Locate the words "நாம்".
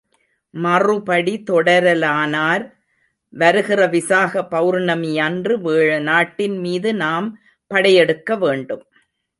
6.95-7.29